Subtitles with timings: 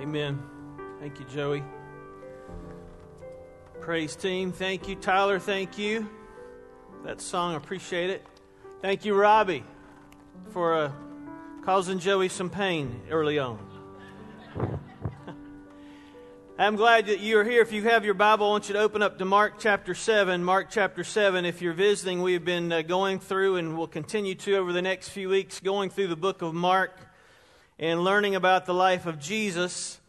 [0.00, 0.40] Amen.
[1.00, 1.64] Thank you, Joey.
[3.80, 4.52] Praise team.
[4.52, 5.40] Thank you, Tyler.
[5.40, 6.08] Thank you.
[7.04, 8.24] That song, I appreciate it.
[8.80, 9.64] Thank you, Robbie,
[10.50, 10.92] for uh,
[11.64, 13.58] causing Joey some pain early on.
[16.58, 17.62] I'm glad that you are here.
[17.62, 20.44] If you have your Bible, I want you to open up to Mark chapter 7.
[20.44, 21.44] Mark chapter 7.
[21.44, 25.08] If you're visiting, we've been uh, going through and will continue to over the next
[25.08, 27.07] few weeks, going through the book of Mark
[27.80, 30.00] and learning about the life of Jesus.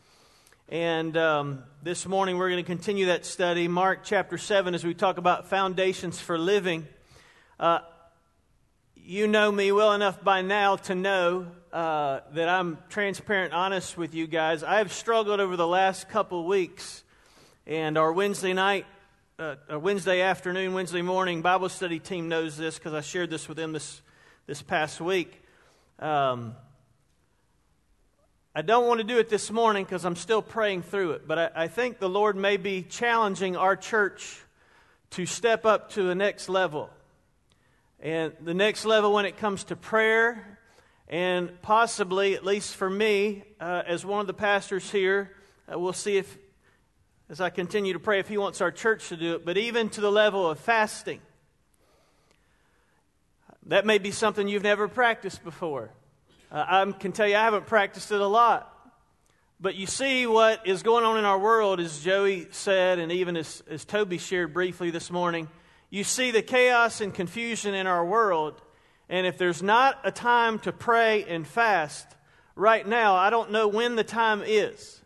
[0.70, 4.96] And um, this morning we're going to continue that study, Mark chapter 7, as we
[4.96, 6.88] talk about foundations for living.
[7.60, 7.80] Uh,
[8.96, 14.16] you know me well enough by now to know uh, that I'm transparent, honest with
[14.16, 14.63] you guys.
[14.63, 17.04] I have struggled over the last couple weeks,
[17.68, 18.88] and our Wednesday night,
[19.38, 23.58] uh, Wednesday afternoon, Wednesday morning Bible study team knows this because I shared this with
[23.58, 24.02] them this
[24.48, 25.44] this past week.
[25.99, 26.55] Um,
[28.59, 31.40] I don't want to do it this morning because I'm still praying through it, but
[31.40, 34.38] I, I, think the Lord may be challenging our church
[35.12, 36.90] to step up to the next level.
[38.02, 40.60] And the next level when it comes to prayer,
[41.07, 45.32] and possibly, at least for me, uh, as one of the pastors here,
[45.74, 46.37] uh, we'll see if,
[47.30, 49.87] as I continue to pray, if He wants our church to do it, but even
[49.91, 51.21] to the level of fasting.
[53.68, 55.91] That may be something you've never practiced before.
[56.52, 58.76] Uh, I can tell you I haven't practiced it a lot.
[59.60, 63.36] But you see what is going on in our world, as Joey said, and even
[63.36, 65.50] as, as Toby shared briefly this morning.
[65.90, 68.62] You see the chaos and confusion in our world.
[69.09, 72.08] And if there's not a time to pray and fast
[72.56, 75.02] right now, I don't know when the time is.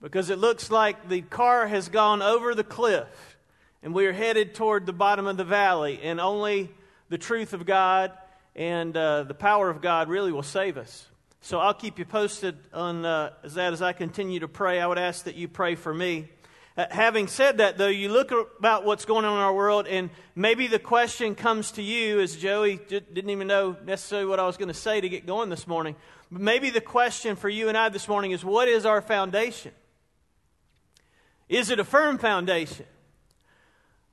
[0.00, 3.36] Because it looks like the car has gone over the cliff
[3.82, 6.68] and we are headed toward the bottom of the valley, and only
[7.08, 8.12] the truth of God
[8.58, 11.06] and uh, the power of God really will save us.
[11.40, 14.80] So I'll keep you posted on uh, that as I continue to pray.
[14.80, 16.28] I would ask that you pray for me.
[16.76, 20.10] Uh, having said that, though, you look about what's going on in our world, and
[20.34, 24.56] maybe the question comes to you, as Joey didn't even know necessarily what I was
[24.56, 25.94] going to say to get going this morning.
[26.30, 29.70] But maybe the question for you and I this morning is what is our foundation?
[31.48, 32.86] Is it a firm foundation?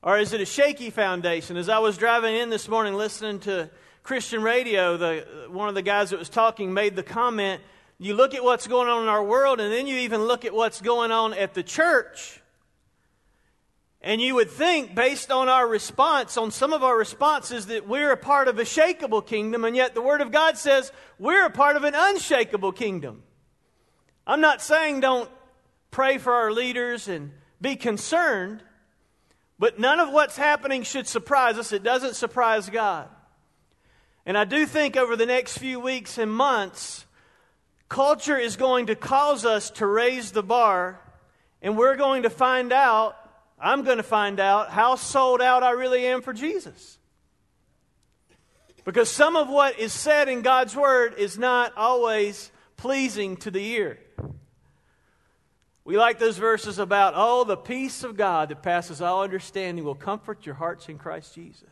[0.06, 1.56] Or is it a shaky foundation?
[1.56, 3.68] As I was driving in this morning listening to
[4.04, 7.60] Christian radio, the, one of the guys that was talking made the comment
[7.98, 10.54] you look at what's going on in our world, and then you even look at
[10.54, 12.40] what's going on at the church.
[14.00, 18.12] And you would think, based on our response, on some of our responses, that we're
[18.12, 21.50] a part of a shakable kingdom, and yet the Word of God says we're a
[21.50, 23.24] part of an unshakable kingdom.
[24.24, 25.28] I'm not saying don't
[25.90, 28.62] pray for our leaders and be concerned,
[29.58, 31.72] but none of what's happening should surprise us.
[31.72, 33.08] It doesn't surprise God.
[34.26, 37.06] And I do think over the next few weeks and months,
[37.88, 41.00] culture is going to cause us to raise the bar,
[41.62, 43.16] and we're going to find out,
[43.58, 46.98] I'm going to find out, how sold out I really am for Jesus.
[48.84, 53.64] Because some of what is said in God's Word is not always pleasing to the
[53.64, 53.98] ear.
[55.86, 59.94] We like those verses about, oh, the peace of God that passes all understanding will
[59.94, 61.62] comfort your hearts in Christ Jesus.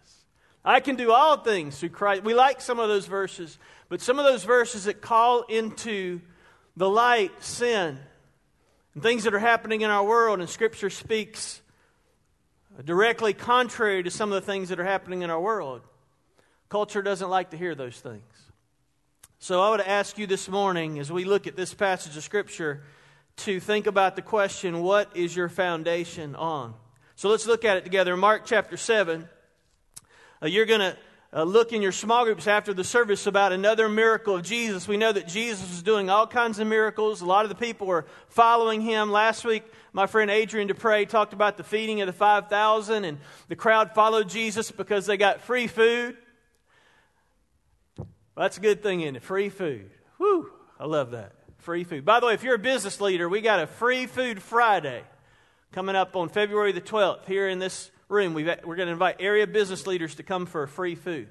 [0.64, 2.22] I can do all things through Christ.
[2.22, 3.58] We like some of those verses,
[3.88, 6.20] but some of those verses that call into
[6.76, 7.98] the light sin
[8.94, 11.60] and things that are happening in our world, and Scripture speaks
[12.84, 15.82] directly contrary to some of the things that are happening in our world.
[16.68, 18.22] Culture doesn't like to hear those things.
[19.40, 22.84] So I would ask you this morning, as we look at this passage of Scripture,
[23.38, 26.74] to think about the question what is your foundation on?
[27.16, 28.16] So let's look at it together.
[28.16, 29.28] Mark chapter 7.
[30.42, 30.96] Uh, you're going to
[31.34, 34.86] uh, look in your small groups after the service about another miracle of Jesus.
[34.86, 37.22] We know that Jesus was doing all kinds of miracles.
[37.22, 39.10] A lot of the people were following him.
[39.10, 43.18] Last week, my friend Adrian Dupre talked about the feeding of the 5,000, and
[43.48, 46.16] the crowd followed Jesus because they got free food.
[47.96, 48.06] Well,
[48.36, 49.22] that's a good thing, isn't it?
[49.22, 49.90] Free food.
[50.18, 51.33] Whew, I love that.
[51.64, 52.04] Free food.
[52.04, 55.02] By the way, if you're a business leader, we got a free food Friday
[55.72, 59.16] coming up on February the 12th here in this room, we are going to invite
[59.18, 61.26] area business leaders to come for free food.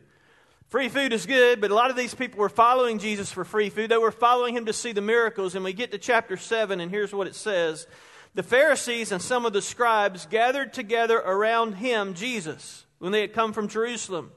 [0.69, 3.69] Free food is good, but a lot of these people were following Jesus for free
[3.69, 3.91] food.
[3.91, 5.53] They were following him to see the miracles.
[5.53, 7.85] And we get to chapter 7, and here's what it says
[8.33, 13.33] The Pharisees and some of the scribes gathered together around him, Jesus, when they had
[13.33, 14.31] come from Jerusalem.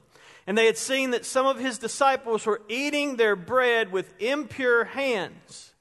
[0.45, 4.85] And they had seen that some of his disciples were eating their bread with impure
[4.85, 5.73] hands,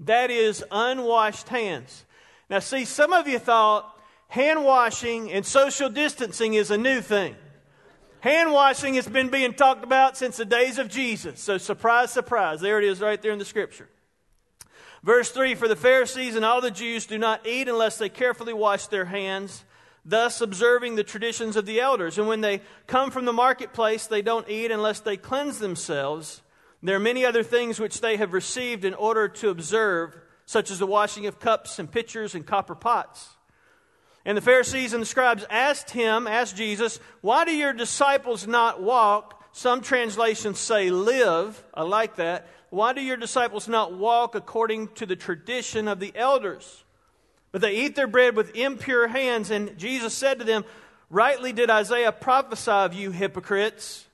[0.00, 2.04] that is, unwashed hands.
[2.50, 3.98] Now, see, some of you thought,
[4.28, 7.34] hand washing and social distancing is a new thing.
[8.20, 11.40] Hand washing has been being talked about since the days of Jesus.
[11.40, 12.60] So, surprise, surprise.
[12.60, 13.88] There it is right there in the scripture.
[15.02, 18.52] Verse 3 For the Pharisees and all the Jews do not eat unless they carefully
[18.52, 19.64] wash their hands,
[20.04, 22.18] thus observing the traditions of the elders.
[22.18, 26.42] And when they come from the marketplace, they don't eat unless they cleanse themselves.
[26.86, 30.78] There are many other things which they have received in order to observe, such as
[30.78, 33.30] the washing of cups and pitchers and copper pots.
[34.24, 38.80] And the Pharisees and the scribes asked him, asked Jesus, Why do your disciples not
[38.80, 39.42] walk?
[39.50, 41.60] Some translations say live.
[41.74, 42.46] I like that.
[42.70, 46.84] Why do your disciples not walk according to the tradition of the elders?
[47.50, 49.50] But they eat their bread with impure hands.
[49.50, 50.64] And Jesus said to them,
[51.10, 54.06] Rightly did Isaiah prophesy of you, hypocrites,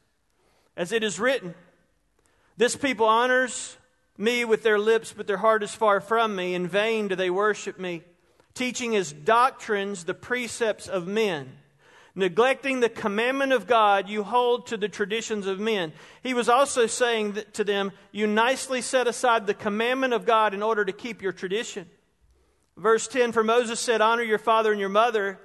[0.75, 1.55] as it is written,
[2.56, 3.76] This people honors
[4.19, 6.54] me with their lips, but their heart is far from me.
[6.54, 8.02] In vain do they worship me
[8.54, 11.58] teaching as doctrines the precepts of men.
[12.14, 15.93] Neglecting the commandment of God, you hold to the traditions of men.
[16.22, 20.62] He was also saying to them, You nicely set aside the commandment of God in
[20.62, 21.88] order to keep your tradition.
[22.76, 25.38] Verse 10 For Moses said, Honor your father and your mother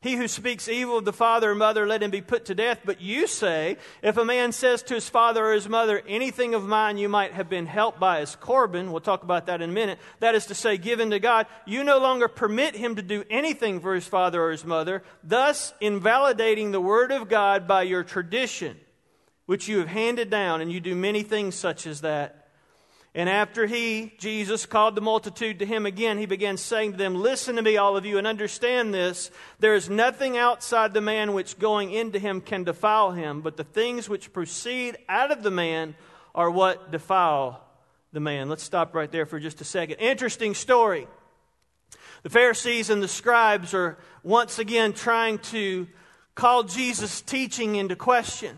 [0.00, 2.80] he who speaks evil of the father or mother, let him be put to death.
[2.84, 6.64] But you say, if a man says to his father or his mother, anything of
[6.64, 9.72] mine you might have been helped by is Corban, we'll talk about that in a
[9.72, 13.24] minute, that is to say, given to God, you no longer permit him to do
[13.28, 18.04] anything for his father or his mother, thus invalidating the word of God by your
[18.04, 18.76] tradition,
[19.46, 22.47] which you have handed down, and you do many things such as that.
[23.14, 27.14] And after he, Jesus, called the multitude to him again, he began saying to them,
[27.14, 29.30] Listen to me, all of you, and understand this.
[29.58, 33.64] There is nothing outside the man which going into him can defile him, but the
[33.64, 35.94] things which proceed out of the man
[36.34, 37.64] are what defile
[38.12, 38.48] the man.
[38.48, 39.96] Let's stop right there for just a second.
[39.96, 41.08] Interesting story.
[42.22, 45.86] The Pharisees and the scribes are once again trying to
[46.34, 48.56] call Jesus' teaching into question.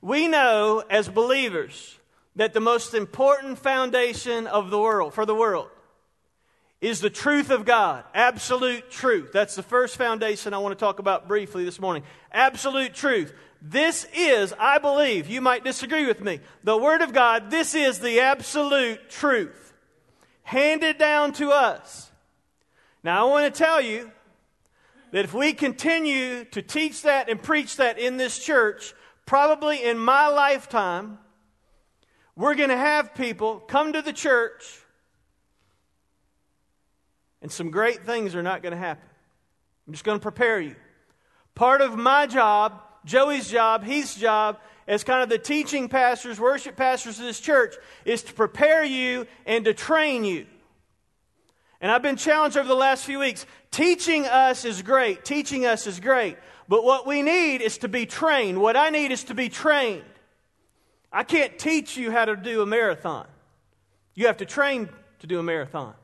[0.00, 1.98] We know as believers,
[2.36, 5.68] that the most important foundation of the world, for the world,
[6.80, 8.04] is the truth of God.
[8.14, 9.30] Absolute truth.
[9.32, 12.02] That's the first foundation I want to talk about briefly this morning.
[12.32, 13.32] Absolute truth.
[13.60, 18.00] This is, I believe, you might disagree with me, the Word of God, this is
[18.00, 19.72] the absolute truth.
[20.42, 22.10] Handed down to us.
[23.04, 24.10] Now, I want to tell you
[25.12, 28.94] that if we continue to teach that and preach that in this church,
[29.26, 31.18] probably in my lifetime,
[32.36, 34.80] we're going to have people come to the church,
[37.40, 39.08] and some great things are not going to happen.
[39.86, 40.76] I'm just going to prepare you.
[41.54, 46.76] Part of my job, Joey's job, his job, as kind of the teaching pastors, worship
[46.76, 47.74] pastors of this church,
[48.04, 50.46] is to prepare you and to train you.
[51.80, 53.44] And I've been challenged over the last few weeks.
[53.72, 55.24] Teaching us is great.
[55.24, 56.36] Teaching us is great.
[56.68, 58.60] But what we need is to be trained.
[58.60, 60.04] What I need is to be trained.
[61.12, 63.26] I can't teach you how to do a marathon.
[64.14, 64.88] You have to train
[65.20, 65.94] to do a marathon.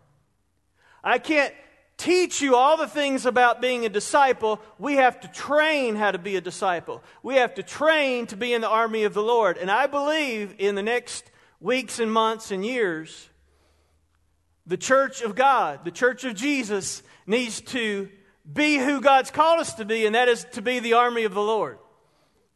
[1.03, 1.55] I can't
[1.97, 4.61] teach you all the things about being a disciple.
[4.79, 7.03] We have to train how to be a disciple.
[7.23, 9.59] We have to train to be in the army of the Lord.
[9.59, 13.29] And I believe in the next weeks and months and years,
[14.67, 18.09] the church of God, the church of Jesus, needs to
[18.51, 21.35] be who God's called us to be, and that is to be the army of
[21.35, 21.79] the Lord.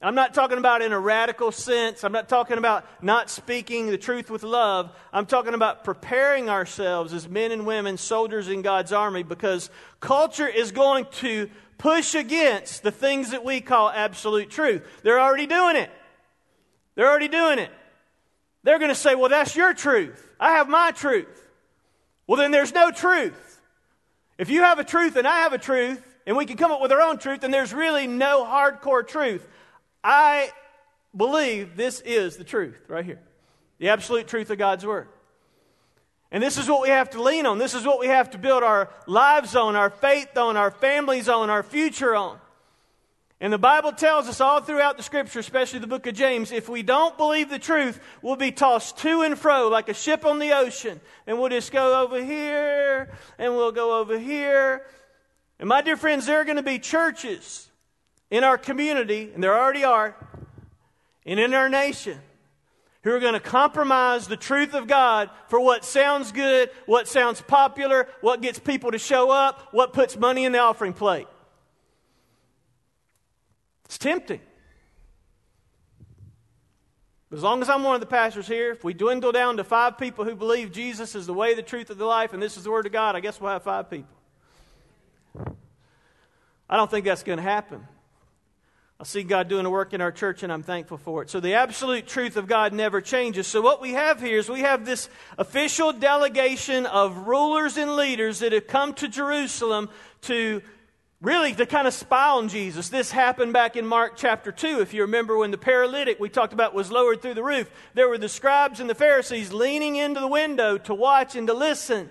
[0.02, 2.02] I'm not talking about in a radical sense.
[2.02, 4.90] I'm not talking about not speaking the truth with love.
[5.12, 10.48] I'm talking about preparing ourselves as men and women, soldiers in God's army, because culture
[10.48, 14.82] is going to push against the things that we call absolute truth.
[15.04, 15.90] They're already doing it.
[16.96, 17.70] They're already doing it.
[18.64, 20.28] They're going to say, well, that's your truth.
[20.38, 21.44] I have my truth.
[22.26, 23.60] Well, then there's no truth.
[24.38, 26.80] If you have a truth and I have a truth, and we can come up
[26.80, 29.46] with our own truth, then there's really no hardcore truth.
[30.02, 30.50] I
[31.16, 33.20] believe this is the truth right here
[33.78, 35.08] the absolute truth of God's Word.
[36.30, 37.58] And this is what we have to lean on.
[37.58, 41.28] This is what we have to build our lives on, our faith on, our families
[41.28, 42.38] on, our future on.
[43.40, 46.68] And the Bible tells us all throughout the Scripture, especially the book of James, if
[46.68, 50.38] we don't believe the truth, we'll be tossed to and fro like a ship on
[50.38, 51.00] the ocean.
[51.26, 54.86] And we'll just go over here, and we'll go over here.
[55.58, 57.68] And my dear friends, there are going to be churches
[58.32, 60.16] in our community, and there already are,
[61.26, 62.18] and in our nation,
[63.04, 67.42] who are going to compromise the truth of God for what sounds good, what sounds
[67.42, 71.26] popular, what gets people to show up, what puts money in the offering plate.
[73.84, 74.40] It's tempting.
[77.28, 79.64] But as long as I'm one of the pastors here, if we dwindle down to
[79.64, 82.56] five people who believe Jesus is the way, the truth, of the life, and this
[82.56, 84.16] is the Word of God, I guess we'll have five people.
[86.70, 87.86] I don't think that's going to happen.
[89.02, 91.30] I see God doing a work in our church, and I'm thankful for it.
[91.30, 93.48] So, the absolute truth of God never changes.
[93.48, 98.38] So, what we have here is we have this official delegation of rulers and leaders
[98.38, 99.88] that have come to Jerusalem
[100.20, 100.62] to
[101.20, 102.90] really to kind of spy on Jesus.
[102.90, 104.80] This happened back in Mark chapter 2.
[104.80, 108.08] If you remember when the paralytic we talked about was lowered through the roof, there
[108.08, 112.08] were the scribes and the Pharisees leaning into the window to watch and to listen.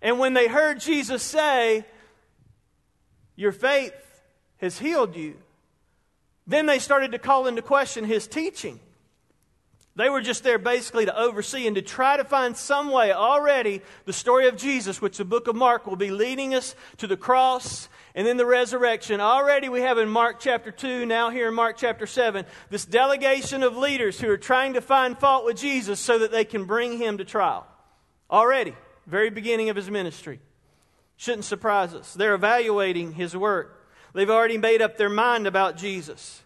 [0.00, 1.84] And when they heard Jesus say,
[3.34, 3.92] Your faith
[4.56, 5.36] has healed you
[6.46, 8.80] then they started to call into question his teaching.
[9.96, 13.80] They were just there basically to oversee and to try to find some way already
[14.04, 17.16] the story of Jesus, which the book of Mark will be leading us to the
[17.16, 19.20] cross and then the resurrection.
[19.20, 23.62] Already we have in Mark chapter 2, now here in Mark chapter 7, this delegation
[23.62, 26.98] of leaders who are trying to find fault with Jesus so that they can bring
[26.98, 27.66] him to trial.
[28.30, 28.74] Already,
[29.06, 30.40] very beginning of his ministry.
[31.16, 32.12] Shouldn't surprise us.
[32.12, 33.75] They're evaluating his work.
[34.16, 36.40] They've already made up their mind about Jesus.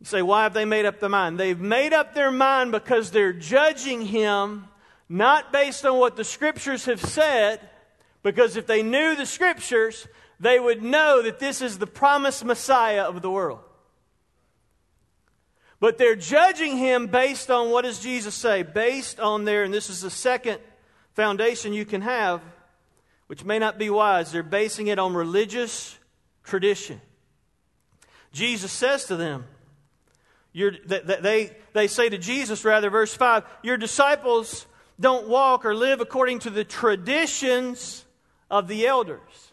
[0.00, 1.38] You say, why have they made up their mind?
[1.38, 4.64] They've made up their mind because they're judging him
[5.06, 7.60] not based on what the scriptures have said,
[8.22, 10.08] because if they knew the scriptures,
[10.40, 13.60] they would know that this is the promised Messiah of the world.
[15.78, 18.62] But they're judging him based on what does Jesus say?
[18.62, 20.60] Based on their, and this is the second
[21.12, 22.40] foundation you can have,
[23.26, 25.98] which may not be wise, they're basing it on religious
[26.46, 27.00] tradition.
[28.32, 29.44] Jesus says to them,
[30.54, 34.66] they, they say to Jesus, rather, verse 5, Your disciples
[34.98, 38.06] don't walk or live according to the traditions
[38.50, 39.52] of the elders.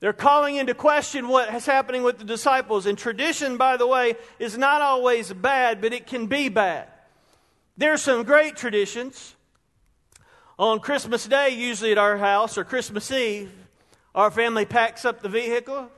[0.00, 2.86] They're calling into question what is happening with the disciples.
[2.86, 6.88] And tradition, by the way, is not always bad, but it can be bad.
[7.76, 9.34] There are some great traditions.
[10.58, 13.50] On Christmas Day, usually at our house, or Christmas Eve,
[14.16, 15.90] our family packs up the vehicle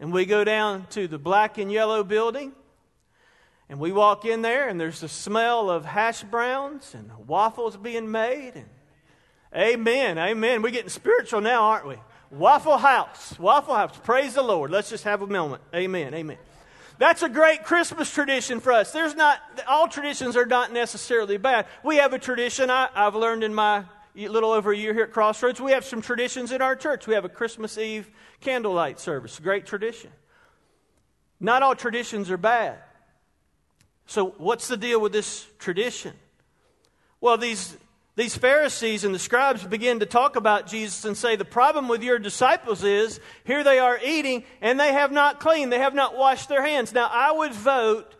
[0.00, 2.52] and we go down to the black and yellow building.
[3.68, 8.10] And we walk in there, and there's the smell of hash browns and waffles being
[8.10, 8.54] made.
[8.56, 8.66] And
[9.54, 10.62] amen, amen.
[10.62, 11.96] We're getting spiritual now, aren't we?
[12.32, 13.96] Waffle House, Waffle House.
[14.02, 14.72] Praise the Lord.
[14.72, 15.62] Let's just have a moment.
[15.72, 16.38] Amen, amen.
[16.98, 18.90] That's a great Christmas tradition for us.
[18.90, 21.66] There's not all traditions are not necessarily bad.
[21.84, 23.84] We have a tradition I, I've learned in my
[24.16, 27.06] a little over a year here at Crossroads, we have some traditions in our church.
[27.06, 30.10] We have a Christmas Eve candlelight service, great tradition.
[31.38, 32.78] Not all traditions are bad.
[34.06, 36.14] So, what's the deal with this tradition?
[37.20, 37.76] Well, these,
[38.16, 42.02] these Pharisees and the scribes begin to talk about Jesus and say, The problem with
[42.02, 46.16] your disciples is here they are eating and they have not cleaned, they have not
[46.16, 46.92] washed their hands.
[46.92, 48.14] Now, I would vote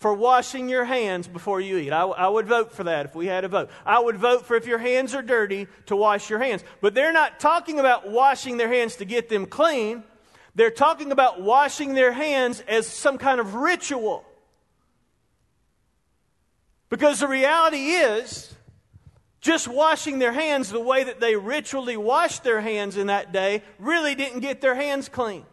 [0.00, 1.92] for washing your hands before you eat.
[1.92, 3.68] I, I, would vote for that if we had a vote.
[3.84, 6.64] I would vote for if your hands are dirty to wash your hands.
[6.80, 10.02] But they're not talking about washing their hands to get them clean.
[10.54, 14.24] They're talking about washing their hands as some kind of ritual.
[16.88, 18.54] Because the reality is,
[19.42, 23.62] just washing their hands the way that they ritually washed their hands in that day
[23.78, 25.44] really didn't get their hands clean.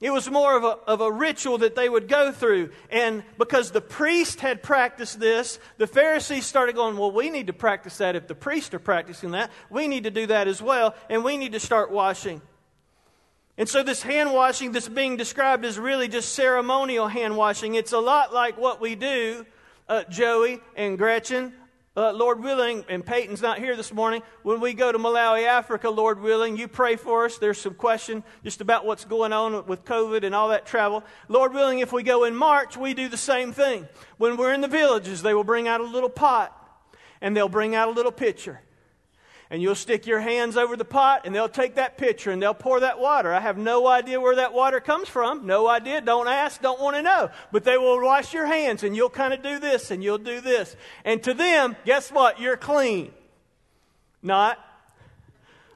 [0.00, 2.70] It was more of a, of a ritual that they would go through.
[2.88, 7.52] And because the priest had practiced this, the Pharisees started going, Well, we need to
[7.52, 8.14] practice that.
[8.14, 10.94] If the priests are practicing that, we need to do that as well.
[11.10, 12.40] And we need to start washing.
[13.56, 17.74] And so, this hand washing that's being described is really just ceremonial hand washing.
[17.74, 19.44] It's a lot like what we do,
[19.88, 21.52] uh, Joey and Gretchen,
[21.98, 25.90] uh, Lord willing, and Peyton's not here this morning, when we go to Malawi, Africa,
[25.90, 27.38] Lord willing, you pray for us.
[27.38, 31.02] There's some question just about what's going on with COVID and all that travel.
[31.26, 33.88] Lord willing, if we go in March, we do the same thing.
[34.16, 36.54] When we're in the villages, they will bring out a little pot
[37.20, 38.60] and they'll bring out a little pitcher
[39.50, 42.54] and you'll stick your hands over the pot and they'll take that pitcher and they'll
[42.54, 43.32] pour that water.
[43.32, 45.46] I have no idea where that water comes from.
[45.46, 46.00] No idea.
[46.00, 46.60] Don't ask.
[46.60, 47.30] Don't want to know.
[47.50, 50.40] But they will wash your hands and you'll kind of do this and you'll do
[50.40, 50.76] this.
[51.04, 52.40] And to them, guess what?
[52.40, 53.12] You're clean.
[54.22, 54.58] Not.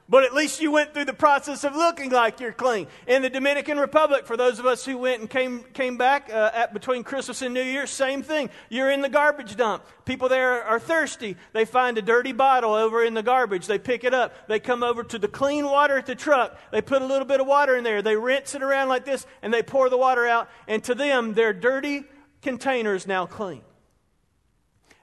[0.09, 2.87] But at least you went through the process of looking like you're clean.
[3.07, 6.51] In the Dominican Republic, for those of us who went and came, came back uh,
[6.53, 8.49] at, between Christmas and New Year, same thing.
[8.69, 9.85] You're in the garbage dump.
[10.03, 11.37] People there are thirsty.
[11.53, 13.65] They find a dirty bottle over in the garbage.
[13.65, 14.47] They pick it up.
[14.49, 16.59] They come over to the clean water at the truck.
[16.71, 18.01] They put a little bit of water in there.
[18.01, 20.49] They rinse it around like this and they pour the water out.
[20.67, 22.03] And to them, their dirty
[22.41, 23.61] container is now clean.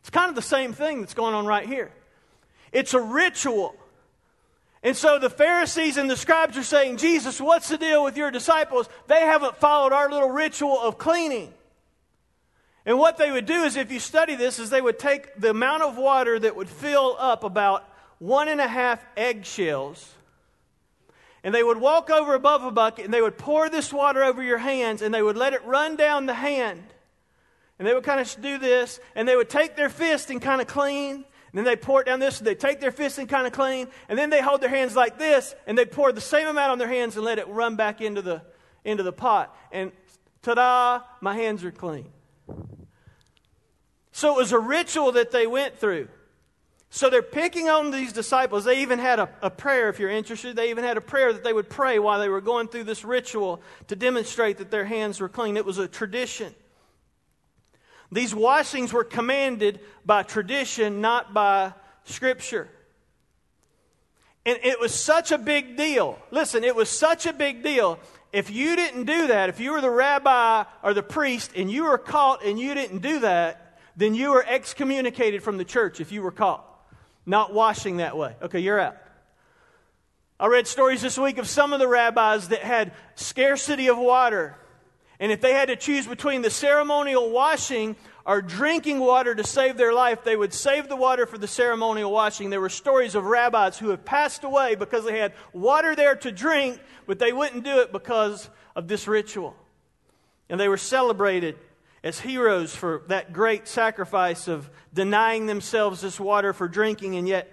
[0.01, 1.91] It's kind of the same thing that's going on right here.
[2.71, 3.75] It's a ritual.
[4.83, 8.31] And so the Pharisees and the scribes are saying, Jesus, what's the deal with your
[8.31, 8.89] disciples?
[9.09, 11.53] They haven't followed our little ritual of cleaning.
[12.87, 15.51] And what they would do is, if you study this, is they would take the
[15.51, 17.87] amount of water that would fill up about
[18.19, 20.15] one and a half eggshells,
[21.43, 24.43] And they would walk over above a bucket and they would pour this water over
[24.43, 26.83] your hands and they would let it run down the hand.
[27.79, 30.61] And they would kind of do this and they would take their fist and kind
[30.61, 31.25] of clean.
[31.53, 33.53] And then they pour it down this, and they take their fists and kind of
[33.53, 36.71] clean, and then they hold their hands like this, and they pour the same amount
[36.71, 38.43] on their hands and let it run back into the,
[38.85, 39.57] into the pot.
[39.73, 39.91] And
[40.43, 42.07] ta da, my hands are clean.
[44.13, 46.09] So it was a ritual that they went through.
[46.91, 48.65] So they're picking on these disciples.
[48.65, 50.57] They even had a, a, prayer, if you're interested.
[50.57, 53.05] They even had a prayer that they would pray while they were going through this
[53.05, 55.57] ritual to demonstrate that their hands were clean.
[55.57, 56.53] It was a tradition.
[58.13, 61.73] These washings were commanded by tradition, not by
[62.05, 62.69] Scripture.
[64.45, 66.19] And it was such a big deal.
[66.31, 68.01] Listen, it was such a big deal.
[68.33, 71.85] If you didn't do that, if you were the rabbi or the priest and you
[71.85, 76.11] were caught and you didn't do that, then you were excommunicated from the church if
[76.11, 76.67] you were caught
[77.27, 78.35] not washing that way.
[78.43, 78.97] Okay, you're out.
[80.39, 84.57] I read stories this week of some of the rabbis that had scarcity of water.
[85.21, 89.77] And if they had to choose between the ceremonial washing or drinking water to save
[89.77, 92.49] their life, they would save the water for the ceremonial washing.
[92.49, 96.33] There were stories of rabbis who have passed away because they had water there to
[96.33, 99.55] drink, but they wouldn't do it because of this ritual.
[100.49, 101.57] And they were celebrated
[102.03, 107.53] as heroes for that great sacrifice of denying themselves this water for drinking and yet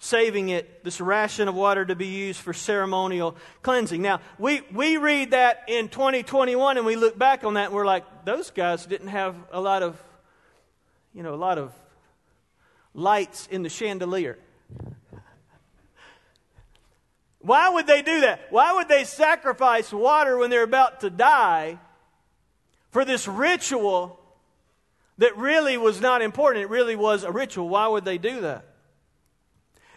[0.00, 4.02] saving it, this ration of water to be used for ceremonial cleansing.
[4.02, 7.86] Now, we, we read that in 2021 and we look back on that and we're
[7.86, 10.02] like, those guys didn't have a lot of,
[11.14, 11.72] you know, a lot of
[12.94, 14.38] lights in the chandelier.
[17.40, 18.46] Why would they do that?
[18.50, 21.78] Why would they sacrifice water when they're about to die
[22.90, 24.18] for this ritual
[25.18, 26.64] that really was not important.
[26.64, 27.68] It really was a ritual.
[27.68, 28.64] Why would they do that?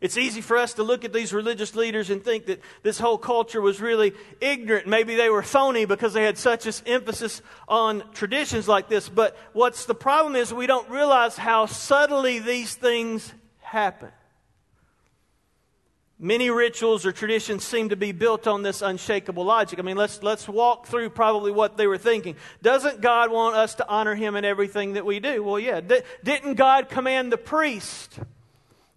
[0.03, 3.17] It's easy for us to look at these religious leaders and think that this whole
[3.17, 4.85] culture was really ignorant.
[4.85, 9.07] Maybe they were phony because they had such an emphasis on traditions like this.
[9.07, 14.09] But what's the problem is we don't realize how subtly these things happen.
[16.19, 19.79] Many rituals or traditions seem to be built on this unshakable logic.
[19.79, 22.35] I mean, let's, let's walk through probably what they were thinking.
[22.61, 25.41] Doesn't God want us to honor Him in everything that we do?
[25.41, 25.79] Well, yeah.
[25.79, 28.19] D- didn't God command the priest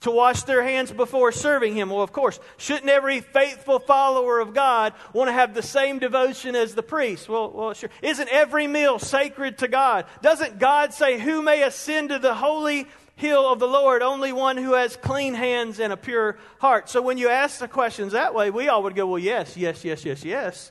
[0.01, 1.91] to wash their hands before serving Him?
[1.91, 2.39] Well, of course.
[2.57, 7.29] Shouldn't every faithful follower of God want to have the same devotion as the priest?
[7.29, 7.91] Well, well, sure.
[8.03, 10.07] Isn't every meal sacred to God?
[10.23, 14.59] Doesn't God say, Who may ascend to the holy hill of the Lord, only one
[14.59, 16.89] who has clean hands and a pure heart.
[16.89, 19.85] So when you ask the questions that way, we all would go, well, yes, yes,
[19.85, 20.71] yes, yes, yes.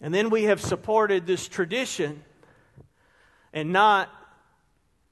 [0.00, 2.22] And then we have supported this tradition
[3.52, 4.08] and not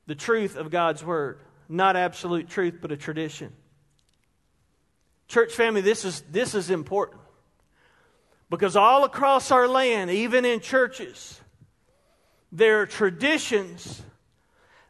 [0.07, 1.39] the truth of God's word.
[1.73, 3.53] Not absolute truth, but a tradition.
[5.29, 7.21] Church family, this is, this is important.
[8.51, 11.41] Because all across our land, even in churches,
[12.51, 14.03] there are traditions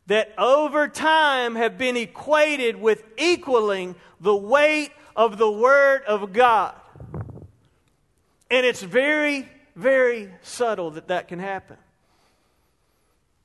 [0.06, 6.74] that over time have been equated with equaling the weight of the Word of God.
[8.50, 11.76] And it's very, very subtle that that can happen.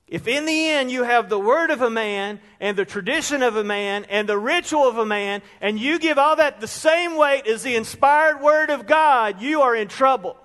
[0.08, 3.56] If in the end you have the word of a man and the tradition of
[3.56, 7.18] a man and the ritual of a man, and you give all that the same
[7.18, 10.38] weight as the inspired word of God, you are in trouble.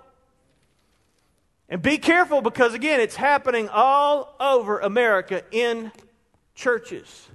[1.68, 5.92] And be careful because, again, it's happening all over America in
[6.54, 7.28] churches.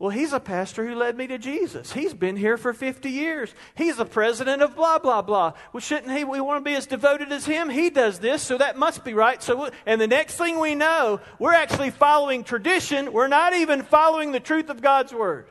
[0.00, 1.92] Well, he's a pastor who led me to Jesus.
[1.92, 3.54] He's been here for 50 years.
[3.74, 5.52] He's the president of blah, blah, blah.
[5.74, 6.24] Well, shouldn't he?
[6.24, 7.68] We want to be as devoted as him.
[7.68, 9.42] He does this, so that must be right.
[9.42, 13.12] So, and the next thing we know, we're actually following tradition.
[13.12, 15.48] We're not even following the truth of God's word.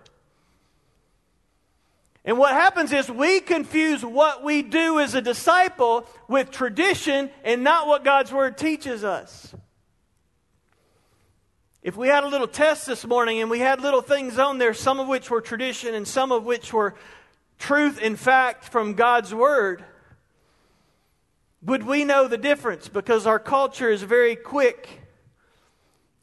[2.25, 7.63] And what happens is we confuse what we do as a disciple with tradition and
[7.63, 9.53] not what God's word teaches us.
[11.81, 14.73] If we had a little test this morning and we had little things on there,
[14.73, 16.95] some of which were tradition and some of which were
[17.57, 19.85] truth in fact from God's Word,
[21.61, 22.89] would we know the difference?
[22.89, 24.89] Because our culture is very quick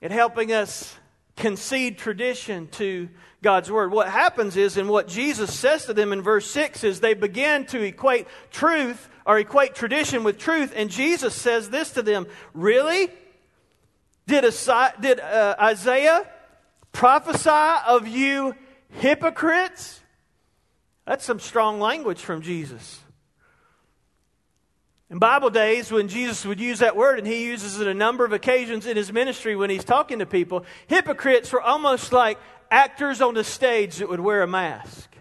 [0.02, 0.94] at helping us
[1.36, 3.08] concede tradition to
[3.42, 3.92] God's Word.
[3.92, 7.64] What happens is, and what Jesus says to them in verse 6 is they begin
[7.66, 13.10] to equate truth or equate tradition with truth, and Jesus says this to them Really?
[14.26, 14.44] Did,
[15.20, 16.26] uh, Isaiah
[16.92, 18.54] prophesy of you
[18.90, 20.00] hypocrites?
[21.06, 23.00] That's some strong language from Jesus.
[25.08, 28.24] In Bible days, when Jesus would use that word, and he uses it a number
[28.24, 32.38] of occasions in his ministry when he's talking to people, hypocrites were almost like
[32.72, 35.16] actors on the stage that would wear a mask.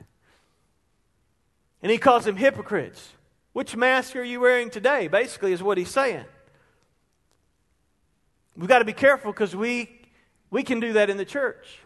[1.83, 3.09] And he calls them hypocrites.
[3.53, 5.07] Which mask are you wearing today?
[5.07, 6.25] Basically, is what he's saying.
[8.57, 9.89] We've got to be careful because we,
[10.49, 11.79] we can do that in the church.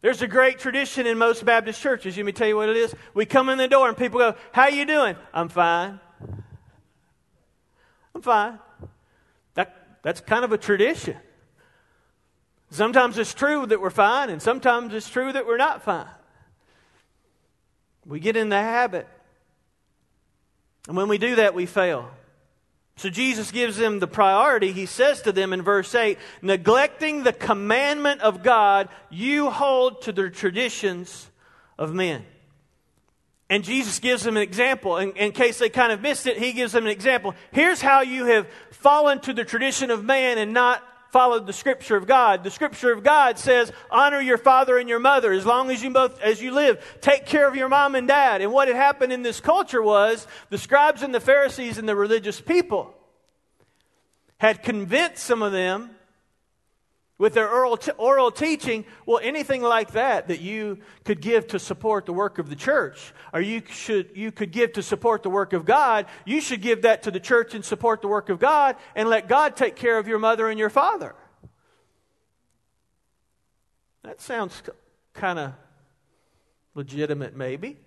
[0.00, 2.16] There's a great tradition in most Baptist churches.
[2.16, 2.94] Let me tell you what it is.
[3.14, 5.16] We come in the door and people go, How you doing?
[5.34, 5.98] I'm fine.
[8.14, 8.58] I'm fine.
[9.54, 11.16] That, that's kind of a tradition.
[12.70, 16.06] Sometimes it's true that we're fine, and sometimes it's true that we're not fine.
[18.04, 19.08] We get in the habit.
[20.86, 22.10] And when we do that, we fail.
[22.98, 24.72] So Jesus gives them the priority.
[24.72, 30.12] He says to them in verse 8, neglecting the commandment of God, you hold to
[30.12, 31.30] the traditions
[31.78, 32.24] of men.
[33.48, 34.96] And Jesus gives them an example.
[34.96, 37.36] In, in, case they kind of missed it, he gives them an example.
[37.52, 41.96] Here's how you have fallen to the tradition of man and not followed the scripture
[41.96, 42.44] of God.
[42.44, 45.90] The scripture of God says, honor your father and your mother as long as you
[45.90, 46.98] both, as you live.
[47.00, 48.40] Take care of your mom and dad.
[48.42, 51.96] And what had happened in this culture was the scribes and the Pharisees and the
[51.96, 52.94] religious people
[54.38, 55.90] had convinced some of them
[57.18, 61.58] with their oral, t- oral teaching, well, anything like that that you could give to
[61.58, 65.30] support the work of the church, or you, should, you could give to support the
[65.30, 68.38] work of God, you should give that to the church and support the work of
[68.38, 71.14] God and let God take care of your mother and your father.
[74.04, 74.62] That sounds
[75.12, 75.52] kind of
[76.74, 77.78] legitimate, maybe.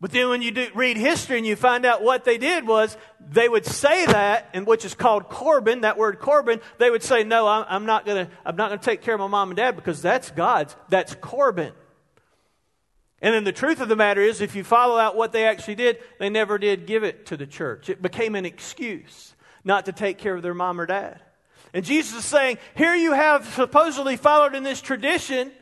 [0.00, 2.96] But then when you do read history and you find out what they did was
[3.20, 7.22] they would say that, and which is called Corban, that word Corban, they would say,
[7.22, 10.00] No, I'm not gonna I'm not gonna take care of my mom and dad because
[10.00, 10.74] that's God's.
[10.88, 11.72] That's Corban.
[13.22, 15.74] And then the truth of the matter is, if you follow out what they actually
[15.74, 17.90] did, they never did give it to the church.
[17.90, 21.20] It became an excuse not to take care of their mom or dad.
[21.74, 25.52] And Jesus is saying, Here you have supposedly followed in this tradition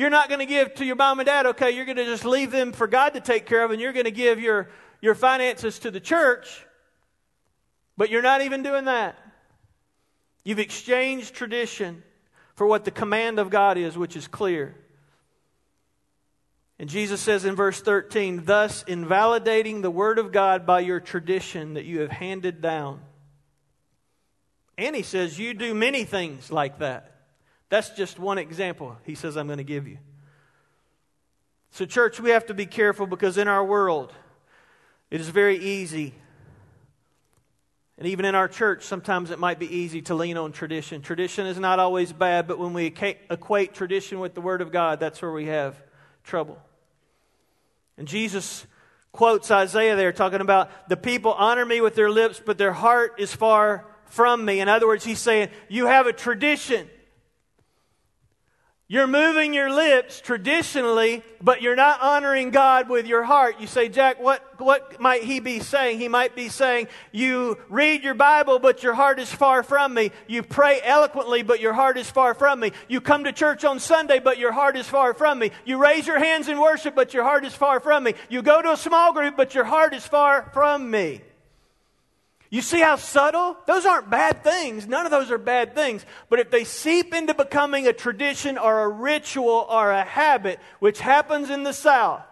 [0.00, 2.24] you're not going to give to your mom and dad, okay, you're going to just
[2.24, 5.14] leave them for God to take care of, and you're going to give your, your
[5.14, 6.64] finances to the church,
[7.96, 9.18] but you're not even doing that.
[10.42, 12.02] You've exchanged tradition
[12.54, 14.74] for what the command of God is, which is clear.
[16.78, 21.74] And Jesus says in verse 13, thus invalidating the word of God by your tradition
[21.74, 23.00] that you have handed down.
[24.78, 27.19] And he says, you do many things like that.
[27.70, 29.98] That's just one example he says I'm going to give you.
[31.70, 34.12] So, church, we have to be careful because in our world,
[35.10, 36.14] it is very easy.
[37.96, 41.00] And even in our church, sometimes it might be easy to lean on tradition.
[41.00, 44.98] Tradition is not always bad, but when we equate tradition with the Word of God,
[44.98, 45.80] that's where we have
[46.24, 46.58] trouble.
[47.96, 48.66] And Jesus
[49.12, 53.14] quotes Isaiah there, talking about the people honor me with their lips, but their heart
[53.18, 54.60] is far from me.
[54.60, 56.88] In other words, he's saying, You have a tradition.
[58.92, 63.60] You're moving your lips traditionally, but you're not honoring God with your heart.
[63.60, 66.00] You say, Jack, what, what might he be saying?
[66.00, 70.10] He might be saying, You read your Bible, but your heart is far from me.
[70.26, 72.72] You pray eloquently, but your heart is far from me.
[72.88, 75.52] You come to church on Sunday, but your heart is far from me.
[75.64, 78.14] You raise your hands in worship, but your heart is far from me.
[78.28, 81.20] You go to a small group, but your heart is far from me.
[82.50, 83.56] You see how subtle?
[83.66, 84.88] Those aren't bad things.
[84.88, 86.04] None of those are bad things.
[86.28, 90.98] But if they seep into becoming a tradition or a ritual or a habit, which
[90.98, 92.22] happens in the South,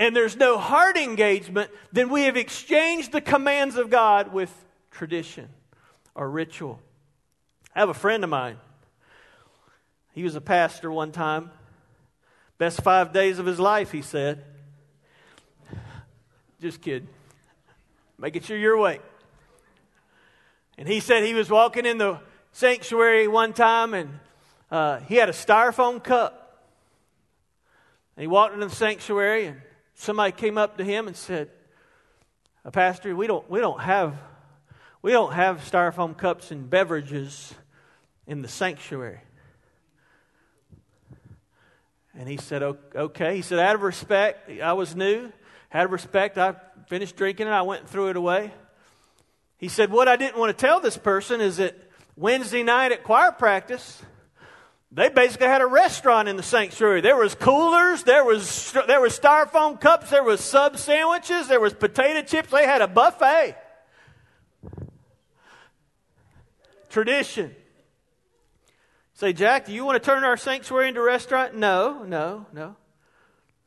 [0.00, 4.52] and there's no heart engagement, then we have exchanged the commands of God with
[4.90, 5.48] tradition
[6.16, 6.80] or ritual.
[7.76, 8.56] I have a friend of mine.
[10.12, 11.52] He was a pastor one time.
[12.58, 14.42] Best five days of his life, he said.
[16.60, 17.08] Just kidding
[18.20, 19.00] making sure you're awake.
[20.76, 22.20] And he said he was walking in the
[22.52, 24.18] sanctuary one time and
[24.70, 26.68] uh, he had a styrofoam cup.
[28.16, 29.62] And he walked into the sanctuary and
[29.94, 31.50] somebody came up to him and said,
[32.64, 34.16] uh, Pastor, we don't, we don't have
[35.02, 37.54] we don't have styrofoam cups and beverages
[38.26, 39.20] in the sanctuary.
[42.14, 43.36] And he said, okay.
[43.36, 45.32] He said, out of respect, I was new.
[45.72, 46.54] Of respect, I
[46.88, 47.50] finished drinking it.
[47.50, 48.52] I went and threw it away.
[49.56, 51.76] He said, What I didn't want to tell this person is that
[52.16, 54.02] Wednesday night at choir practice,
[54.90, 57.00] they basically had a restaurant in the sanctuary.
[57.00, 61.72] There was coolers, there was there was styrofoam cups, there was sub sandwiches, there was
[61.72, 62.50] potato chips.
[62.50, 63.56] They had a buffet.
[66.88, 67.54] Tradition.
[69.14, 71.54] Say, Jack, do you want to turn our sanctuary into a restaurant?
[71.54, 72.74] No, no, no.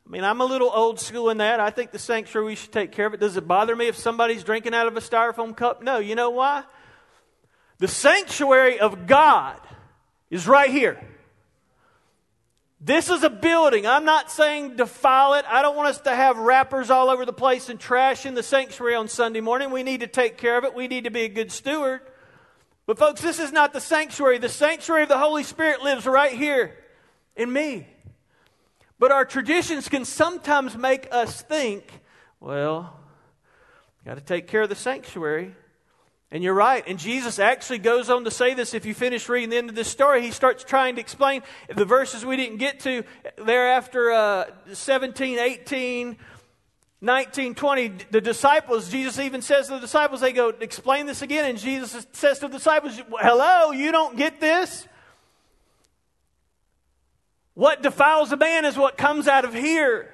[0.06, 1.60] I mean, I'm a little old school in that.
[1.60, 3.20] I think the sanctuary, we should take care of it.
[3.20, 5.82] Does it bother me if somebody's drinking out of a styrofoam cup?
[5.82, 5.98] No.
[5.98, 6.64] You know why?
[7.78, 9.58] The sanctuary of God
[10.30, 11.02] is right here.
[12.80, 13.86] This is a building.
[13.86, 15.46] I'm not saying defile it.
[15.48, 18.42] I don't want us to have wrappers all over the place and trash in the
[18.42, 19.70] sanctuary on Sunday morning.
[19.70, 20.74] We need to take care of it.
[20.74, 22.02] We need to be a good steward.
[22.84, 24.36] But, folks, this is not the sanctuary.
[24.36, 26.76] The sanctuary of the Holy Spirit lives right here
[27.34, 27.86] in me.
[29.04, 32.00] But our traditions can sometimes make us think,
[32.40, 32.98] well,
[34.06, 35.54] got to take care of the sanctuary.
[36.30, 36.82] And you're right.
[36.86, 38.72] And Jesus actually goes on to say this.
[38.72, 41.84] If you finish reading the end of this story, he starts trying to explain the
[41.84, 43.04] verses we didn't get to
[43.36, 46.16] thereafter uh, 17, 18,
[47.02, 47.88] 19, 20.
[48.10, 51.44] The disciples, Jesus even says to the disciples, they go, explain this again.
[51.44, 54.88] And Jesus says to the disciples, hello, you don't get this?
[57.54, 60.10] What defiles a man is what comes out of here,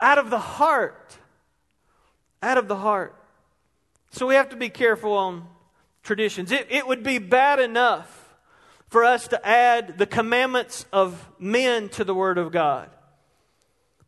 [0.00, 1.18] out of the heart.
[2.42, 3.14] Out of the heart.
[4.12, 5.46] So we have to be careful on
[6.02, 6.52] traditions.
[6.52, 8.34] It, it would be bad enough
[8.88, 12.90] for us to add the commandments of men to the Word of God.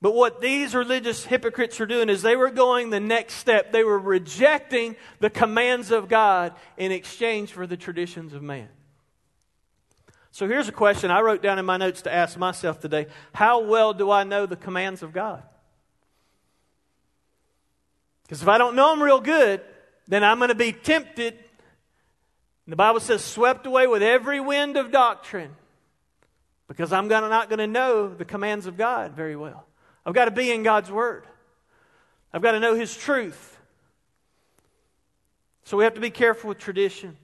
[0.01, 3.71] But what these religious hypocrites were doing is they were going the next step.
[3.71, 8.69] They were rejecting the commands of God in exchange for the traditions of man.
[10.33, 13.61] So here's a question I wrote down in my notes to ask myself today How
[13.61, 15.43] well do I know the commands of God?
[18.25, 19.61] Because if I don't know them real good,
[20.09, 21.39] then I'm going to be tempted.
[22.67, 25.55] The Bible says, swept away with every wind of doctrine.
[26.67, 29.67] Because I'm gonna, not going to know the commands of God very well.
[30.07, 31.27] I've got to be in God's Word,
[32.33, 33.59] I've got to know His truth.
[35.65, 37.17] So we have to be careful with tradition.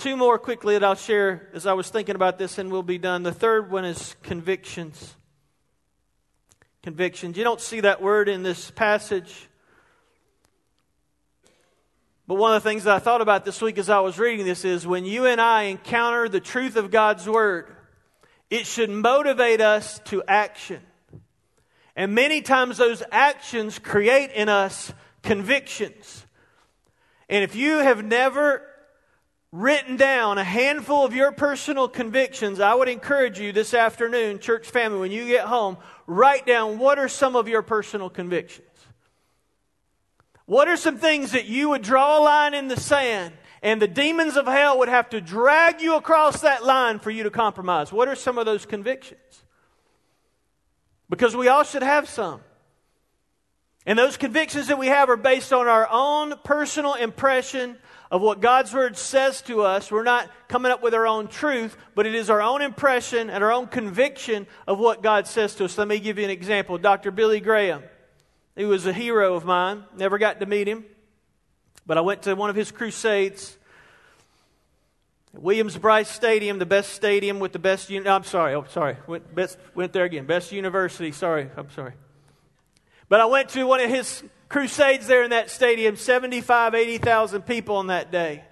[0.00, 2.96] Two more quickly that I'll share as I was thinking about this, and we'll be
[2.96, 3.22] done.
[3.22, 5.14] The third one is convictions.
[6.82, 7.36] Convictions.
[7.36, 9.46] You don't see that word in this passage.
[12.26, 14.46] But one of the things that I thought about this week as I was reading
[14.46, 17.66] this is when you and I encounter the truth of God's Word,
[18.48, 20.80] it should motivate us to action.
[21.94, 26.24] And many times those actions create in us convictions.
[27.28, 28.66] And if you have never
[29.52, 34.68] written down a handful of your personal convictions, I would encourage you this afternoon, church
[34.68, 38.66] family, when you get home, write down what are some of your personal convictions.
[40.46, 43.88] What are some things that you would draw a line in the sand and the
[43.88, 47.92] demons of hell would have to drag you across that line for you to compromise?
[47.92, 49.44] What are some of those convictions?
[51.08, 52.40] Because we all should have some.
[53.86, 57.76] And those convictions that we have are based on our own personal impression
[58.10, 59.90] of what God's Word says to us.
[59.90, 63.44] We're not coming up with our own truth, but it is our own impression and
[63.44, 65.78] our own conviction of what God says to us.
[65.78, 66.76] Let me give you an example.
[66.76, 67.10] Dr.
[67.10, 67.82] Billy Graham.
[68.56, 69.84] He was a hero of mine.
[69.96, 70.84] Never got to meet him.
[71.86, 73.56] But I went to one of his crusades.
[75.32, 77.90] Williams Brice Stadium, the best stadium with the best.
[77.90, 78.54] I'm sorry.
[78.54, 78.96] I'm sorry.
[79.06, 80.26] Went, best, went there again.
[80.26, 81.12] Best university.
[81.12, 81.48] Sorry.
[81.56, 81.92] I'm sorry.
[83.08, 85.96] But I went to one of his crusades there in that stadium.
[85.96, 88.44] 75, 80,000 people on that day.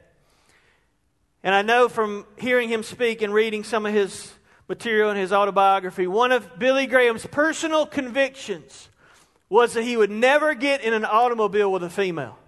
[1.42, 4.32] And I know from hearing him speak and reading some of his
[4.68, 8.88] material in his autobiography, one of Billy Graham's personal convictions
[9.50, 12.38] was that he would never get in an automobile with a female.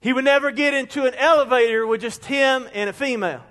[0.00, 3.42] He would never get into an elevator with just him and a female.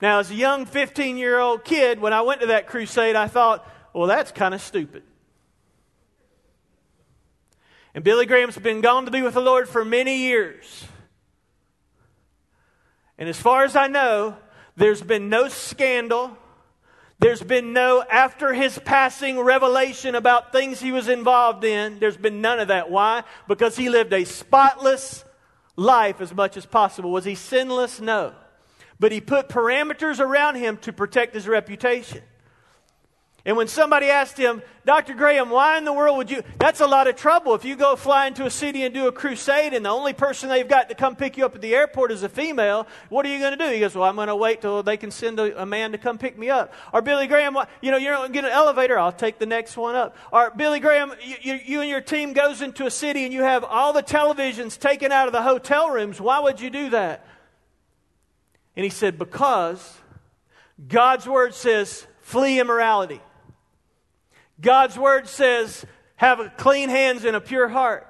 [0.00, 3.26] Now, as a young 15 year old kid, when I went to that crusade, I
[3.26, 5.02] thought, well, that's kind of stupid.
[7.94, 10.86] And Billy Graham's been gone to be with the Lord for many years.
[13.16, 14.36] And as far as I know,
[14.76, 16.36] there's been no scandal,
[17.20, 22.00] there's been no, after his passing, revelation about things he was involved in.
[22.00, 22.90] There's been none of that.
[22.90, 23.22] Why?
[23.46, 25.24] Because he lived a spotless
[25.76, 27.12] life as much as possible.
[27.12, 28.00] Was he sinless?
[28.00, 28.34] No.
[28.98, 32.22] But he put parameters around him to protect his reputation.
[33.46, 35.12] And when somebody asked him, Dr.
[35.12, 36.42] Graham, why in the world would you?
[36.58, 37.54] That's a lot of trouble.
[37.54, 40.48] If you go fly into a city and do a crusade and the only person
[40.48, 43.28] they've got to come pick you up at the airport is a female, what are
[43.28, 43.70] you going to do?
[43.70, 45.98] He goes, Well, I'm going to wait till they can send a, a, man to
[45.98, 46.72] come pick me up.
[46.94, 49.94] Or Billy Graham, you know, you don't get an elevator, I'll take the next one
[49.94, 50.16] up.
[50.32, 53.42] Or Billy Graham, you, you, you and your team goes into a city and you
[53.42, 56.18] have all the televisions taken out of the hotel rooms.
[56.18, 57.26] Why would you do that?
[58.74, 59.98] And he said, Because
[60.88, 63.20] God's word says, flee immorality.
[64.60, 65.84] God's word says,
[66.16, 68.06] have clean hands and a pure heart.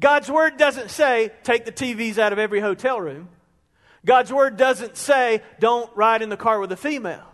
[0.00, 3.28] God's word doesn't say, take the TVs out of every hotel room.
[4.04, 7.26] God's word doesn't say, don't ride in the car with a female.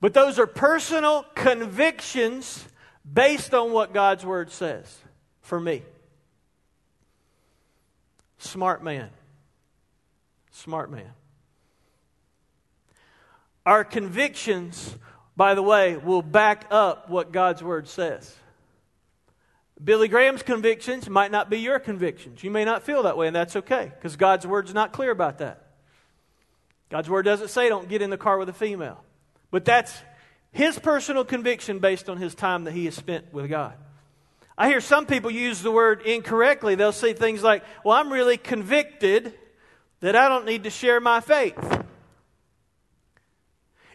[0.00, 2.66] But those are personal convictions
[3.10, 4.98] based on what God's word says
[5.42, 5.82] for me.
[8.38, 9.10] Smart man.
[10.50, 11.12] Smart man.
[13.64, 14.96] Our convictions,
[15.36, 18.34] by the way, will back up what God's Word says.
[19.82, 22.44] Billy Graham's convictions might not be your convictions.
[22.44, 25.38] You may not feel that way, and that's okay, because God's Word's not clear about
[25.38, 25.66] that.
[26.90, 29.02] God's Word doesn't say don't get in the car with a female.
[29.50, 29.94] But that's
[30.52, 33.74] his personal conviction based on his time that he has spent with God.
[34.56, 36.74] I hear some people use the word incorrectly.
[36.74, 39.32] They'll say things like, Well, I'm really convicted
[40.00, 41.56] that I don't need to share my faith.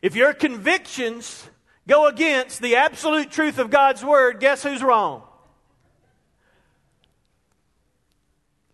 [0.02, 1.50] If your convictions
[1.88, 5.24] go against the absolute truth of God's Word, guess who's wrong?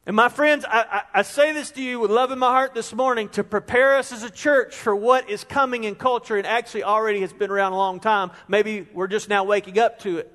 [0.06, 2.74] And my friends, I, I, I, say this to you with love in my heart
[2.74, 6.46] this morning to prepare us as a church for what is coming in culture and
[6.46, 8.32] actually already has been around a long time.
[8.50, 10.32] Maybe we're just now waking up to it.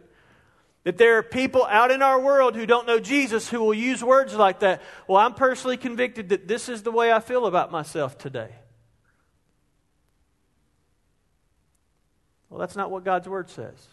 [0.85, 4.03] That there are people out in our world who don't know Jesus who will use
[4.03, 4.81] words like that.
[5.07, 8.49] Well, I'm personally convicted that this is the way I feel about myself today.
[12.49, 13.87] Well, that's not what God's Word says.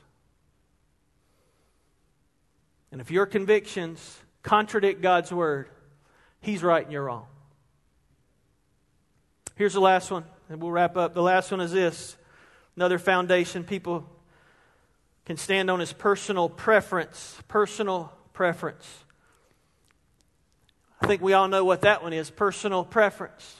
[2.91, 5.67] And if your convictions contradict God's Word,
[6.41, 7.25] He's right and you're wrong.
[9.55, 11.13] Here's the last one, and we'll wrap up.
[11.13, 12.17] The last one is this
[12.75, 14.05] another foundation people
[15.25, 17.37] can stand on is personal preference.
[17.47, 18.87] Personal preference.
[21.01, 23.57] I think we all know what that one is personal preference.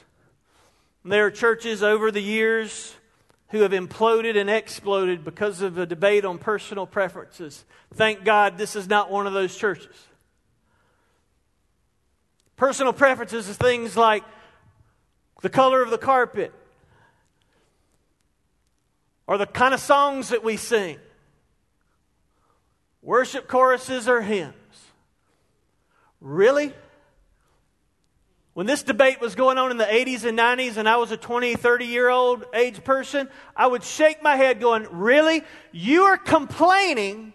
[1.04, 2.94] There are churches over the years
[3.48, 7.64] who have imploded and exploded because of a debate on personal preferences.
[7.94, 9.94] Thank God this is not one of those churches.
[12.56, 14.24] Personal preferences is things like
[15.42, 16.52] the color of the carpet
[19.26, 20.98] or the kind of songs that we sing,
[23.02, 24.54] worship choruses or hymns.
[26.20, 26.72] Really?
[28.56, 31.18] When this debate was going on in the 80s and 90s, and I was a
[31.18, 35.42] 20, 30 year old age person, I would shake my head going, Really?
[35.72, 37.34] You are complaining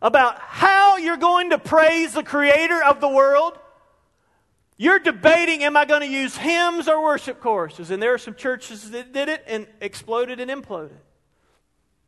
[0.00, 3.58] about how you're going to praise the creator of the world?
[4.76, 7.90] You're debating, am I going to use hymns or worship choruses?
[7.90, 11.00] And there are some churches that did it and exploded and imploded.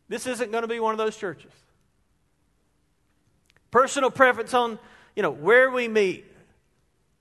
[0.09, 1.51] This isn't going to be one of those churches.
[3.73, 4.79] Personal preference on,
[5.17, 6.27] you know, where we meet,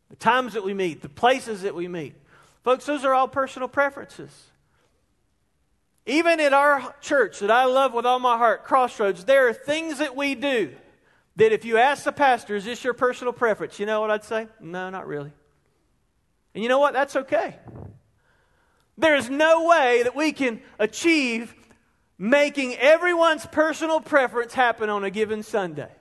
[0.10, 2.16] the times that we meet, the places that we meet.
[2.64, 4.32] Folks, those are all personal preferences.
[6.06, 9.98] Even at our church that I love with all my heart, Crossroads, there are things
[9.98, 10.72] that we do
[11.36, 13.80] that if you ask the pastor, is this your personal preference?
[13.80, 14.48] You know what I'd say?
[14.60, 15.32] No, not really.
[16.54, 16.94] And you know what?
[16.94, 17.58] That's okay.
[18.98, 21.54] There is no way that we can achieve
[22.18, 25.92] making everyone's personal preference happen on a given Sunday.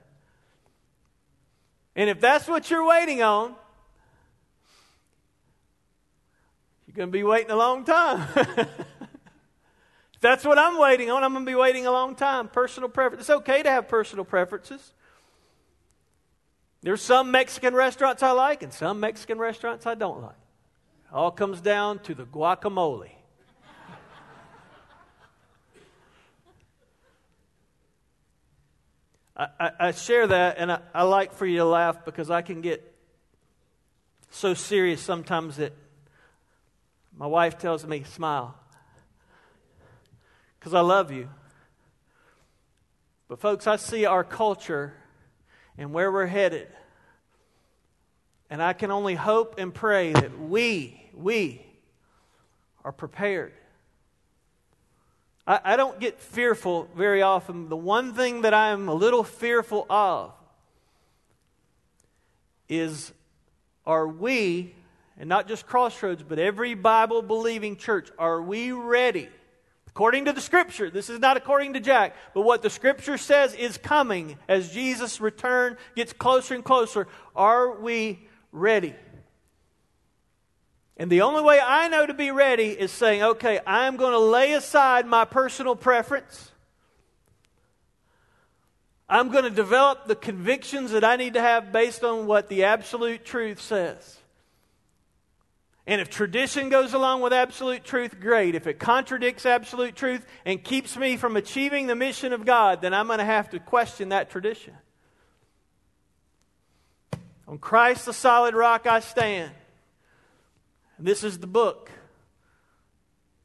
[1.95, 3.55] And if that's what you're waiting on,
[6.95, 8.27] going to be waiting a long time.
[8.35, 8.69] if
[10.21, 12.47] that's what I'm waiting on, I'm going to be waiting a long time.
[12.47, 13.23] Personal preference.
[13.23, 14.93] It's okay to have personal preferences.
[16.81, 20.37] There's some Mexican restaurants I like and some Mexican restaurants I don't like.
[21.05, 23.09] It all comes down to the guacamole.
[29.35, 32.41] I, I, I, share that and I, I like for you to laugh because I
[32.41, 32.95] can get
[34.29, 35.73] so serious sometimes that
[37.17, 38.55] my wife tells me, smile.
[40.59, 41.29] Because I love you.
[43.27, 44.93] But, folks, I see our culture
[45.77, 46.67] and where we're headed.
[48.49, 51.65] And I can only hope and pray that we, we
[52.83, 53.53] are prepared.
[55.47, 57.69] I, I don't get fearful very often.
[57.69, 60.33] The one thing that I'm a little fearful of
[62.67, 63.11] is
[63.85, 64.74] are we
[65.17, 69.29] and not just Crossroads, but every Bible believing church, are we ready?
[69.87, 73.53] According to the Scripture, this is not according to Jack, but what the Scripture says
[73.53, 77.07] is coming as Jesus' return gets closer and closer.
[77.33, 78.93] Are we ready?
[80.97, 84.19] And the only way I know to be ready is saying, okay, I'm going to
[84.19, 86.51] lay aside my personal preference.
[89.07, 92.65] I'm going to develop the convictions that I need to have based on what the
[92.65, 94.17] absolute truth says.
[95.87, 98.55] And if tradition goes along with absolute truth, great.
[98.55, 102.93] If it contradicts absolute truth and keeps me from achieving the mission of God, then
[102.93, 104.73] I'm going to have to question that tradition.
[107.47, 109.51] On Christ, the solid rock, I stand.
[110.97, 111.91] And this is the book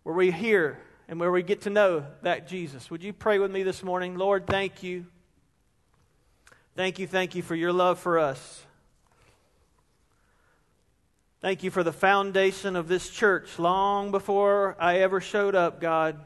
[0.02, 0.78] where we hear
[1.08, 2.90] and where we get to know that Jesus.
[2.90, 4.16] Would you pray with me this morning?
[4.16, 5.04] Lord, thank you.
[6.74, 8.64] Thank you, thank you for your love for us.
[11.40, 16.20] Thank you for the foundation of this church long before I ever showed up, God.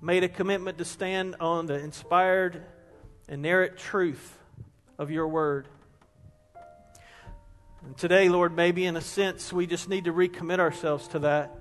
[0.00, 2.64] Made a commitment to stand on the inspired,
[3.28, 4.38] and inerrant truth
[4.98, 5.68] of your word.
[7.84, 11.54] And today, Lord, maybe in a sense we just need to recommit ourselves to that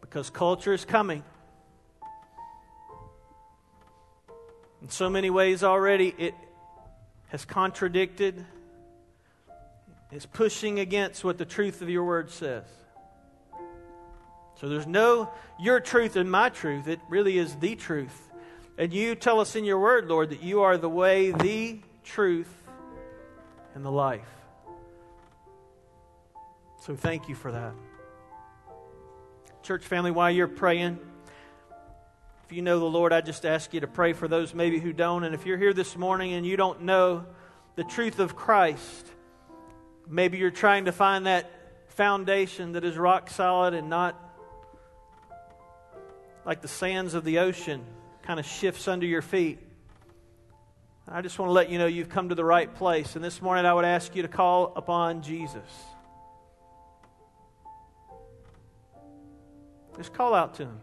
[0.00, 1.22] because culture is coming.
[4.80, 6.34] In so many ways already, it
[7.28, 8.46] has contradicted,
[10.12, 12.64] is pushing against what the truth of your word says.
[14.60, 16.86] So there's no your truth and my truth.
[16.86, 18.30] It really is the truth.
[18.78, 22.52] And you tell us in your word, Lord, that you are the way, the truth,
[23.74, 24.28] and the life.
[26.82, 27.72] So thank you for that.
[29.62, 30.98] Church family, while you're praying,
[32.44, 34.92] if you know the Lord, I just ask you to pray for those maybe who
[34.92, 35.24] don't.
[35.24, 37.24] And if you're here this morning and you don't know
[37.76, 39.12] the truth of Christ,
[40.08, 41.50] maybe you're trying to find that
[41.88, 44.18] foundation that is rock solid and not
[46.44, 47.84] like the sands of the ocean
[48.22, 49.58] kind of shifts under your feet.
[51.06, 53.16] I just want to let you know you've come to the right place.
[53.16, 55.68] And this morning I would ask you to call upon Jesus.
[59.96, 60.80] Just call out to him.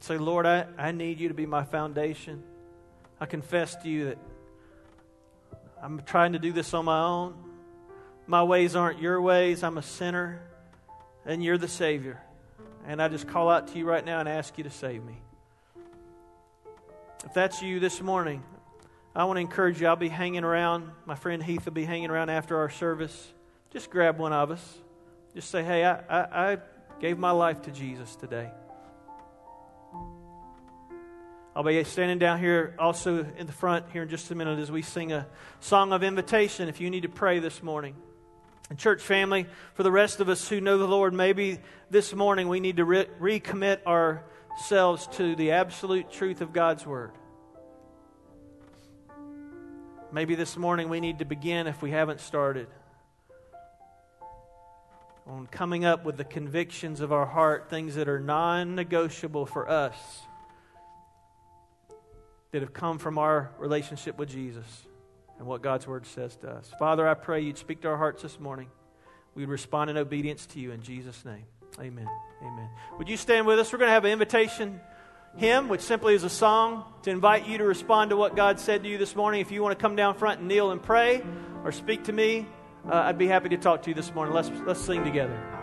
[0.00, 2.42] Say, Lord, I, I need you to be my foundation.
[3.20, 4.18] I confess to you that
[5.82, 7.34] I'm trying to do this on my own.
[8.26, 9.62] My ways aren't your ways.
[9.62, 10.40] I'm a sinner,
[11.24, 12.20] and you're the Savior.
[12.86, 15.16] And I just call out to you right now and ask you to save me.
[17.24, 18.42] If that's you this morning,
[19.14, 19.86] I want to encourage you.
[19.86, 20.90] I'll be hanging around.
[21.06, 23.32] My friend Heath will be hanging around after our service.
[23.72, 24.78] Just grab one of us.
[25.34, 26.58] Just say, hey, I, I, I
[27.00, 28.50] gave my life to Jesus today.
[31.60, 34.72] I'll be standing down here also in the front here in just a minute as
[34.72, 35.26] we sing a
[35.60, 37.96] song of invitation if you need to pray this morning.
[38.70, 41.58] And, church family, for the rest of us who know the Lord, maybe
[41.90, 47.12] this morning we need to re- recommit ourselves to the absolute truth of God's Word.
[50.10, 52.68] Maybe this morning we need to begin, if we haven't started,
[55.26, 59.68] on coming up with the convictions of our heart, things that are non negotiable for
[59.68, 60.22] us,
[62.52, 64.86] that have come from our relationship with Jesus
[65.38, 66.70] and what God's Word says to us.
[66.78, 68.68] Father, I pray you'd speak to our hearts this morning.
[69.34, 71.44] We'd respond in obedience to you in Jesus' name.
[71.78, 72.08] Amen.
[72.42, 72.68] Amen.
[72.98, 73.72] Would you stand with us?
[73.72, 74.80] We're going to have an invitation
[75.36, 78.82] hymn, which simply is a song to invite you to respond to what God said
[78.82, 79.40] to you this morning.
[79.40, 81.22] If you want to come down front and kneel and pray
[81.64, 82.46] or speak to me,
[82.90, 84.34] uh, I'd be happy to talk to you this morning.
[84.34, 85.59] Let's, let's sing together.